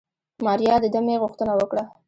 ماريا 0.45 0.75
د 0.83 0.85
دمې 0.95 1.15
غوښتنه 1.23 1.53
وکړه. 1.55 1.83